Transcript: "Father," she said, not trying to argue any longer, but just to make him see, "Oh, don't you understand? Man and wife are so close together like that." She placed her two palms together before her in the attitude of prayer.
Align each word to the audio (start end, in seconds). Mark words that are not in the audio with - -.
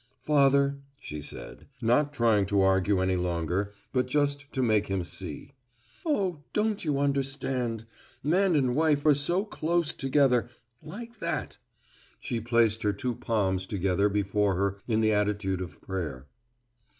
"Father," 0.23 0.79
she 0.99 1.21
said, 1.21 1.67
not 1.79 2.11
trying 2.11 2.47
to 2.47 2.61
argue 2.61 3.01
any 3.01 3.15
longer, 3.15 3.71
but 3.93 4.07
just 4.07 4.51
to 4.51 4.63
make 4.63 4.87
him 4.87 5.03
see, 5.03 5.53
"Oh, 6.03 6.39
don't 6.53 6.83
you 6.83 6.97
understand? 6.97 7.85
Man 8.23 8.55
and 8.55 8.73
wife 8.75 9.05
are 9.05 9.13
so 9.13 9.45
close 9.45 9.93
together 9.93 10.49
like 10.81 11.19
that." 11.19 11.57
She 12.19 12.41
placed 12.41 12.81
her 12.81 12.93
two 12.93 13.13
palms 13.13 13.67
together 13.67 14.09
before 14.09 14.55
her 14.55 14.79
in 14.87 15.01
the 15.01 15.11
attitude 15.13 15.61
of 15.61 15.79
prayer. 15.83 16.25